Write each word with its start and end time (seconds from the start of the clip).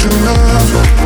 your 0.00 0.12
love. 0.24 0.97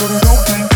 till 0.00 0.08
there's 0.08 0.24
no. 0.24 0.69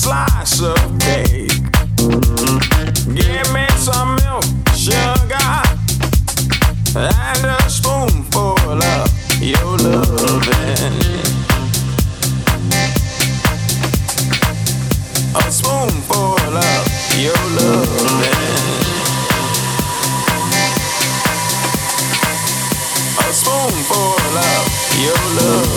slice 0.00 0.62
of 0.62 0.98
cake. 0.98 1.52
Give 3.14 3.48
me 3.52 3.66
some 3.76 4.16
milk, 4.16 4.44
sugar, 4.74 5.52
and 6.96 7.44
a 7.44 7.60
spoonful 7.68 8.80
of 8.82 9.08
your 9.42 9.76
loving. 9.84 10.96
A 15.34 15.50
spoonful 15.50 16.56
of 16.56 16.84
your 17.24 17.42
loving. 17.58 18.40
A 23.18 23.32
spoonful 23.40 24.38
of 24.48 24.64
your 25.04 25.22
love. 25.36 25.69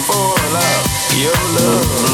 for 0.00 0.34
love, 0.52 0.86
your 1.18 1.32
love. 1.56 2.11